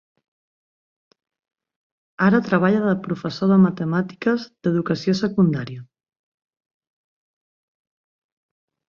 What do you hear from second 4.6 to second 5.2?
d'educació